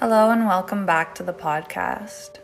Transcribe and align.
Hello, 0.00 0.30
and 0.30 0.46
welcome 0.46 0.86
back 0.86 1.14
to 1.16 1.22
the 1.22 1.34
podcast. 1.34 2.38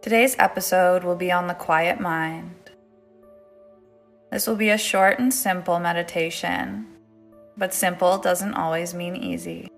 Today's 0.00 0.34
episode 0.36 1.04
will 1.04 1.14
be 1.14 1.30
on 1.30 1.46
the 1.46 1.54
quiet 1.54 2.00
mind. 2.00 2.72
This 4.32 4.48
will 4.48 4.56
be 4.56 4.70
a 4.70 4.76
short 4.76 5.20
and 5.20 5.32
simple 5.32 5.78
meditation, 5.78 6.88
but 7.56 7.72
simple 7.72 8.18
doesn't 8.18 8.54
always 8.54 8.94
mean 8.94 9.14
easy. 9.14 9.70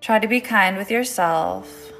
Try 0.00 0.20
to 0.20 0.26
be 0.26 0.40
kind 0.40 0.78
with 0.78 0.90
yourself. 0.90 1.92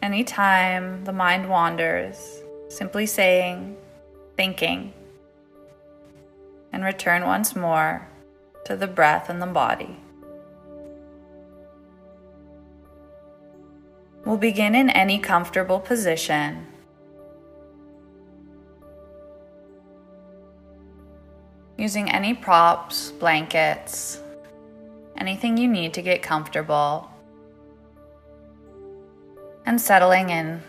Anytime 0.00 1.02
the 1.02 1.12
mind 1.12 1.48
wanders, 1.48 2.40
simply 2.68 3.06
saying, 3.06 3.76
thinking, 4.36 4.92
and 6.72 6.84
return 6.84 7.24
once 7.26 7.56
more 7.56 8.06
to 8.64 8.76
the 8.76 8.86
breath 8.86 9.28
and 9.28 9.42
the 9.42 9.46
body. 9.46 9.98
We'll 14.24 14.38
begin 14.38 14.74
in 14.74 14.88
any 14.88 15.18
comfortable 15.18 15.78
position. 15.78 16.66
Using 21.76 22.10
any 22.10 22.32
props, 22.32 23.10
blankets, 23.10 24.22
anything 25.18 25.58
you 25.58 25.68
need 25.68 25.92
to 25.94 26.02
get 26.02 26.22
comfortable, 26.22 27.10
and 29.66 29.78
settling 29.78 30.30
in. 30.30 30.62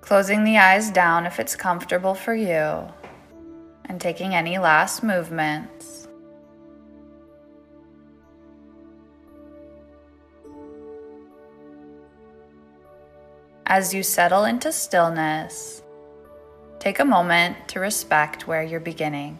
Closing 0.00 0.42
the 0.42 0.58
eyes 0.58 0.90
down 0.90 1.26
if 1.26 1.38
it's 1.38 1.54
comfortable 1.54 2.14
for 2.14 2.34
you, 2.34 2.88
and 3.84 4.00
taking 4.00 4.34
any 4.34 4.58
last 4.58 5.04
movements. 5.04 6.07
As 13.70 13.92
you 13.92 14.02
settle 14.02 14.44
into 14.46 14.72
stillness, 14.72 15.82
take 16.78 17.00
a 17.00 17.04
moment 17.04 17.68
to 17.68 17.80
respect 17.80 18.48
where 18.48 18.62
you're 18.62 18.80
beginning. 18.80 19.38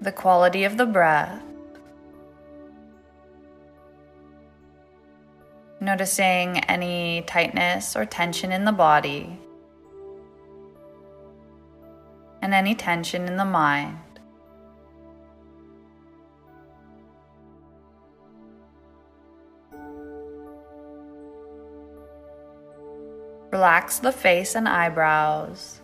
The 0.00 0.12
quality 0.12 0.64
of 0.64 0.78
the 0.78 0.86
breath. 0.86 1.42
Noticing 5.78 6.60
any 6.60 7.22
tightness 7.26 7.94
or 7.94 8.06
tension 8.06 8.50
in 8.50 8.64
the 8.64 8.72
body, 8.72 9.38
and 12.40 12.54
any 12.54 12.74
tension 12.74 13.26
in 13.26 13.36
the 13.36 13.44
mind. 13.44 13.98
Relax 23.50 23.98
the 23.98 24.12
face 24.12 24.54
and 24.54 24.68
eyebrows. 24.68 25.80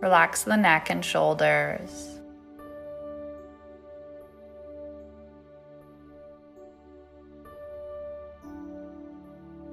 Relax 0.00 0.42
the 0.42 0.56
neck 0.56 0.90
and 0.90 1.04
shoulders. 1.04 2.18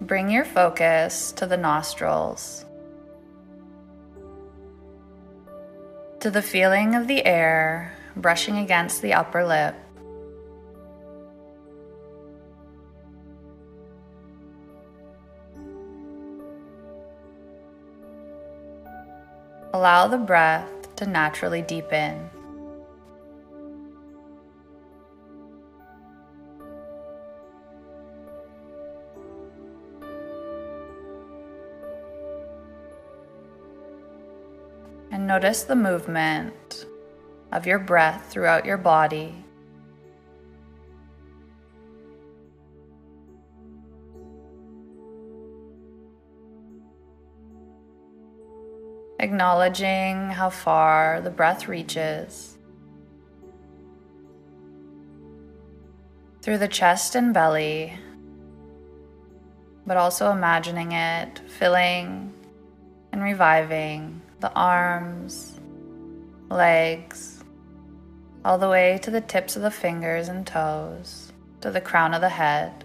Bring 0.01 0.29
your 0.29 0.45
focus 0.45 1.31
to 1.33 1.45
the 1.45 1.57
nostrils, 1.57 2.63
to 6.19 6.29
the 6.29 6.41
feeling 6.41 6.95
of 6.95 7.07
the 7.07 7.25
air 7.25 7.97
brushing 8.15 8.57
against 8.57 9.01
the 9.01 9.13
upper 9.13 9.45
lip. 9.45 9.75
Allow 19.75 20.07
the 20.07 20.17
breath 20.17 20.95
to 20.95 21.05
naturally 21.05 21.61
deepen. 21.61 22.29
And 35.11 35.27
notice 35.27 35.63
the 35.63 35.75
movement 35.75 36.85
of 37.51 37.65
your 37.65 37.79
breath 37.79 38.31
throughout 38.31 38.63
your 38.63 38.77
body. 38.77 39.44
Acknowledging 49.25 50.29
how 50.29 50.51
far 50.51 51.19
the 51.19 51.31
breath 51.31 51.67
reaches 51.67 52.57
through 56.43 56.59
the 56.59 56.67
chest 56.67 57.15
and 57.15 57.33
belly, 57.33 57.97
but 59.87 59.97
also 59.97 60.31
imagining 60.31 60.91
it 60.91 61.41
filling 61.47 62.31
and 63.11 63.23
reviving 63.23 64.21
the 64.41 64.53
arms, 64.53 65.59
legs, 66.51 67.43
all 68.45 68.59
the 68.59 68.69
way 68.69 68.99
to 69.01 69.09
the 69.09 69.21
tips 69.21 69.55
of 69.55 69.63
the 69.63 69.71
fingers 69.71 70.29
and 70.29 70.45
toes, 70.45 71.33
to 71.61 71.71
the 71.71 71.81
crown 71.81 72.13
of 72.13 72.21
the 72.21 72.29
head. 72.29 72.84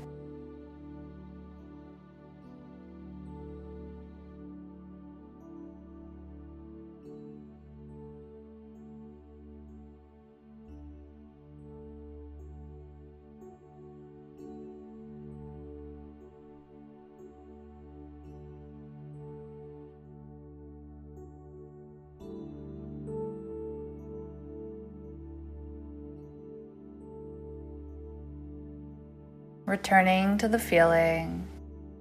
Returning 29.71 30.37
to 30.37 30.49
the 30.49 30.59
feeling 30.59 31.47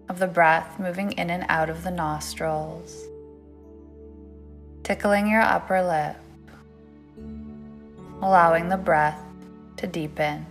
of 0.09 0.17
the 0.17 0.25
breath 0.25 0.79
moving 0.79 1.11
in 1.11 1.29
and 1.29 1.45
out 1.49 1.69
of 1.69 1.83
the 1.83 1.91
nostrils, 1.91 3.05
tickling 4.81 5.27
your 5.27 5.43
upper 5.43 5.79
lip, 5.83 6.15
allowing 8.23 8.69
the 8.69 8.75
breath 8.75 9.21
to 9.77 9.85
deepen. 9.85 10.43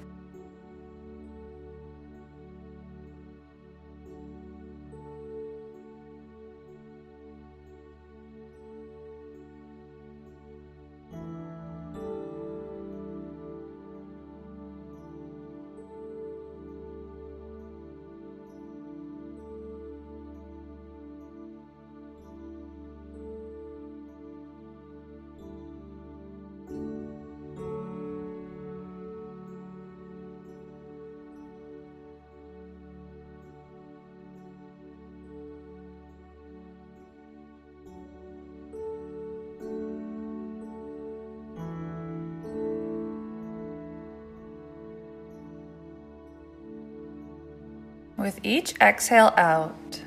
With 48.19 48.41
each 48.43 48.75
exhale 48.81 49.33
out, 49.37 50.03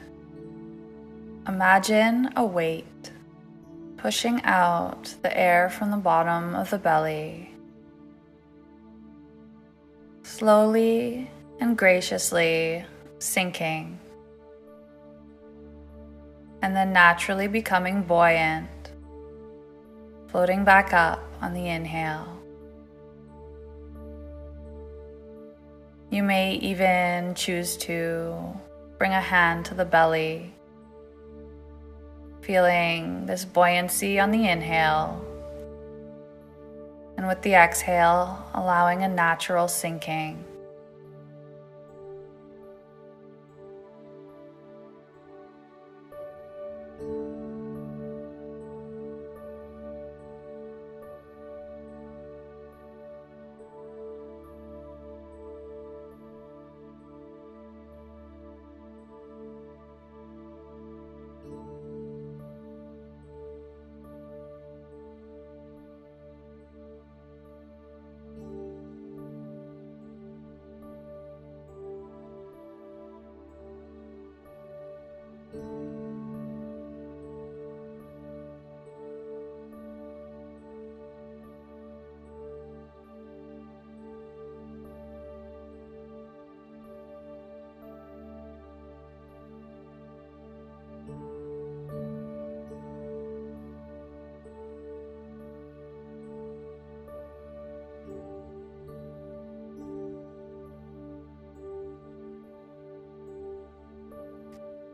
imagine 1.48 2.30
a 2.36 2.46
weight 2.46 3.12
pushing 3.96 4.44
out 4.44 5.16
the 5.22 5.36
air 5.36 5.70
from 5.70 5.92
the 5.92 5.98
bottom 5.98 6.54
of 6.54 6.70
the 6.72 6.78
belly. 6.78 7.54
Slowly 10.24 11.32
and 11.62 11.78
graciously 11.78 12.84
sinking 13.20 13.98
and 16.62 16.76
then 16.76 16.92
naturally 16.92 17.48
becoming 17.48 18.04
buoyant, 18.04 18.92
floating 20.28 20.66
back 20.66 20.94
up 20.94 21.24
on 21.42 21.54
the 21.54 21.66
inhale. 21.66 22.41
You 26.12 26.24
may 26.24 26.56
even 26.56 27.36
choose 27.36 27.78
to 27.78 28.36
bring 28.98 29.14
a 29.14 29.22
hand 29.22 29.64
to 29.68 29.74
the 29.74 29.86
belly, 29.86 30.54
feeling 32.42 33.26
this 33.28 33.46
buoyancy 33.46 34.20
on 34.20 34.32
the 34.32 34.50
inhale, 34.50 35.26
and 37.16 37.28
with 37.28 37.42
the 37.44 37.54
exhale, 37.54 38.46
allowing 38.54 39.04
a 39.04 39.08
natural 39.08 39.70
sinking. 39.70 40.44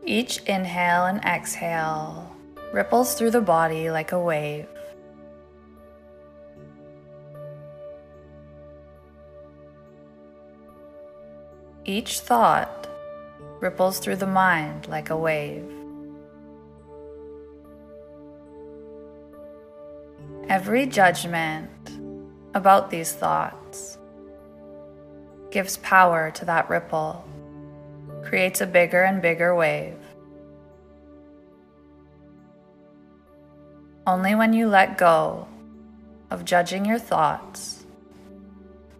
Each 0.08 0.38
inhale 0.44 1.04
and 1.04 1.22
exhale 1.22 2.34
ripples 2.72 3.12
through 3.12 3.32
the 3.32 3.42
body 3.42 3.90
like 3.90 4.12
a 4.12 4.18
wave. 4.18 4.66
Each 11.84 12.20
thought 12.20 12.88
ripples 13.60 13.98
through 13.98 14.16
the 14.16 14.26
mind 14.26 14.88
like 14.88 15.10
a 15.10 15.16
wave. 15.16 15.70
Every 20.48 20.86
judgment 20.86 21.90
about 22.54 22.88
these 22.88 23.12
thoughts 23.12 23.98
gives 25.50 25.76
power 25.76 26.30
to 26.30 26.46
that 26.46 26.70
ripple 26.70 27.28
creates 28.24 28.60
a 28.60 28.66
bigger 28.66 29.02
and 29.02 29.22
bigger 29.22 29.54
wave. 29.54 29.96
Only 34.06 34.34
when 34.34 34.52
you 34.52 34.68
let 34.68 34.96
go 34.96 35.46
of 36.30 36.44
judging 36.44 36.84
your 36.84 36.98
thoughts 36.98 37.84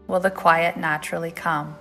will 0.07 0.21
the 0.21 0.31
quiet 0.31 0.77
naturally 0.77 1.31
come. 1.31 1.77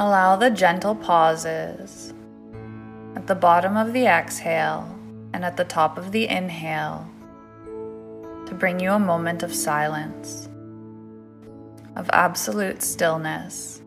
Allow 0.00 0.36
the 0.36 0.48
gentle 0.48 0.94
pauses 0.94 2.14
at 3.16 3.26
the 3.26 3.34
bottom 3.34 3.76
of 3.76 3.92
the 3.92 4.06
exhale 4.06 4.96
and 5.32 5.44
at 5.44 5.56
the 5.56 5.64
top 5.64 5.98
of 5.98 6.12
the 6.12 6.28
inhale 6.28 7.04
to 8.46 8.54
bring 8.54 8.78
you 8.78 8.92
a 8.92 9.00
moment 9.00 9.42
of 9.42 9.52
silence, 9.52 10.48
of 11.96 12.08
absolute 12.12 12.80
stillness. 12.80 13.82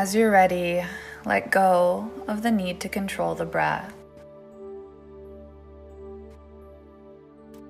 As 0.00 0.14
you're 0.14 0.30
ready, 0.30 0.82
let 1.26 1.50
go 1.50 2.10
of 2.26 2.40
the 2.40 2.50
need 2.50 2.80
to 2.80 2.88
control 2.88 3.34
the 3.34 3.44
breath. 3.44 3.92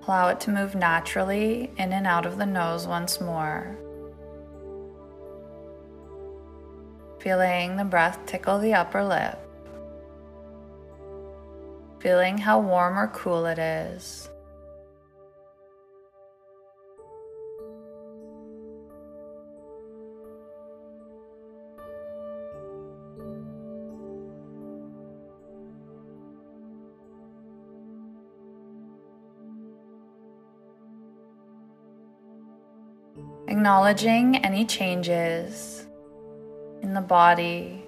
Allow 0.07 0.29
it 0.29 0.39
to 0.43 0.53
move 0.53 0.77
naturally 0.77 1.73
in 1.77 1.93
and 1.93 2.07
out 2.07 2.27
of 2.27 2.39
the 2.39 2.47
nose 2.47 2.87
once 2.87 3.21
more. 3.21 3.77
Feeling 7.19 7.77
the 7.77 7.85
breath 7.85 8.21
tickle 8.27 8.61
the 8.61 8.75
upper 8.75 9.03
lip. 9.03 9.37
Feeling 11.99 12.39
how 12.39 12.61
warm 12.61 12.97
or 12.97 13.09
cool 13.09 13.45
it 13.45 13.59
is. 13.59 14.31
Acknowledging 33.61 34.37
any 34.37 34.65
changes 34.65 35.87
in 36.81 36.95
the 36.95 37.01
body, 37.03 37.85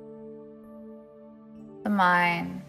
the 1.82 1.88
mind, 1.88 2.60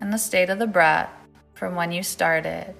and 0.00 0.12
the 0.12 0.16
state 0.16 0.48
of 0.48 0.60
the 0.60 0.66
breath 0.68 1.10
from 1.54 1.74
when 1.74 1.90
you 1.90 2.04
started. 2.04 2.76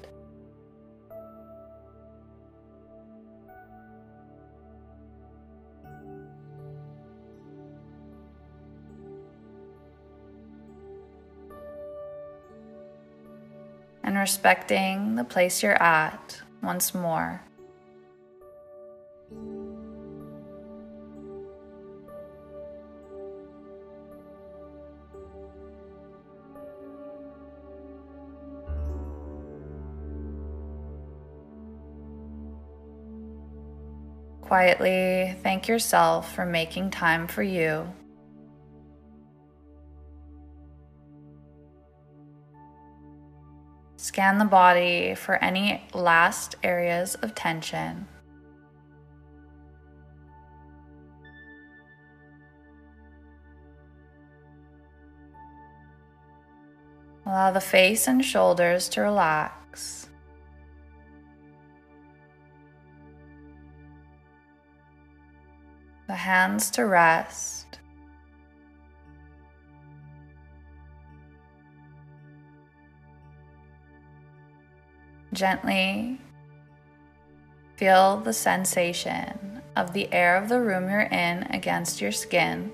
And 14.05 14.17
respecting 14.17 15.17
the 15.17 15.25
place 15.25 15.61
you're 15.61 15.83
at 15.83 16.41
once 16.63 16.95
more. 16.95 17.43
Quietly 34.55 35.35
thank 35.43 35.67
yourself 35.67 36.33
for 36.33 36.47
making 36.47 36.91
time 36.91 37.27
for 37.27 37.43
you. 37.43 37.93
Scan 43.97 44.39
the 44.39 44.45
body 44.45 45.17
for 45.17 45.43
any 45.43 45.83
last 45.93 46.55
areas 46.63 47.17
of 47.17 47.35
tension. 47.35 48.07
Allow 57.27 57.51
the 57.51 57.61
face 57.61 58.07
and 58.07 58.25
shoulders 58.25 58.89
to 58.91 59.01
relax. 59.01 60.11
The 66.15 66.19
hands 66.19 66.71
to 66.71 66.87
rest. 66.87 67.81
Gently 75.33 76.21
feel 77.77 78.19
the 78.19 78.33
sensation 78.33 79.61
of 79.75 79.93
the 79.93 80.13
air 80.13 80.37
of 80.37 80.49
the 80.49 80.61
room 80.61 80.89
you're 80.89 81.01
in 81.01 81.43
against 81.51 82.01
your 82.01 82.13
skin. 82.13 82.71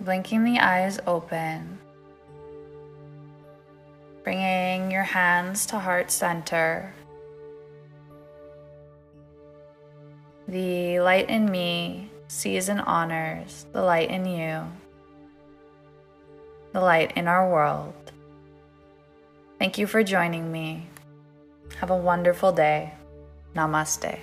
Blinking 0.00 0.44
the 0.44 0.60
eyes 0.60 1.00
open. 1.08 1.81
Bringing 4.24 4.90
your 4.90 5.02
hands 5.02 5.66
to 5.66 5.78
heart 5.78 6.10
center. 6.10 6.94
The 10.46 11.00
light 11.00 11.28
in 11.28 11.50
me 11.50 12.10
sees 12.28 12.68
and 12.68 12.80
honors 12.80 13.66
the 13.72 13.82
light 13.82 14.10
in 14.10 14.24
you, 14.24 14.64
the 16.72 16.80
light 16.80 17.12
in 17.16 17.26
our 17.28 17.50
world. 17.50 17.94
Thank 19.58 19.78
you 19.78 19.86
for 19.86 20.02
joining 20.02 20.50
me. 20.50 20.88
Have 21.78 21.90
a 21.90 21.96
wonderful 21.96 22.52
day. 22.52 22.94
Namaste. 23.54 24.18